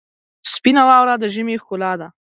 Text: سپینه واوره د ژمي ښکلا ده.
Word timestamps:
سپینه 0.53 0.81
واوره 0.89 1.15
د 1.19 1.23
ژمي 1.33 1.55
ښکلا 1.61 1.91
ده. 1.99 2.07